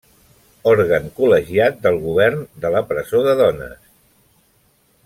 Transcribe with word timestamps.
Òrgan 0.71 1.05
col·legiat 1.19 1.77
del 1.85 1.99
govern 2.07 2.43
de 2.65 2.73
la 2.77 2.85
Presó 2.95 3.23
de 3.31 3.39
Dones. 3.45 3.79